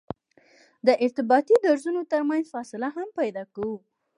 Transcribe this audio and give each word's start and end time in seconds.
د 0.85 0.89
ارتباطي 1.05 1.55
درزونو 1.65 2.01
ترمنځ 2.11 2.43
فاصله 2.53 2.87
هم 2.97 3.07
پیدا 3.19 3.43
کوو 3.53 3.75